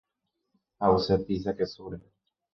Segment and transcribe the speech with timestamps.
[0.79, 1.97] Ha’use pizza kesúre.